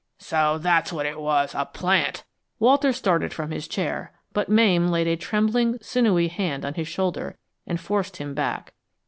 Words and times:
"So 0.17 0.57
that's 0.57 0.91
what 0.91 1.05
it 1.05 1.19
was, 1.21 1.53
a 1.53 1.63
plant!" 1.63 2.23
Walter 2.57 2.91
started 2.91 3.35
from 3.35 3.51
his 3.51 3.67
chair, 3.67 4.11
but 4.33 4.49
Mame 4.49 4.87
laid 4.87 5.05
a 5.05 5.15
trembling, 5.15 5.77
sinewy 5.79 6.27
hand 6.27 6.63
upon 6.63 6.73
his 6.73 6.87
shoulder 6.87 7.37
and 7.67 7.79
forced 7.79 8.17
him 8.17 8.33
back. 8.33 8.73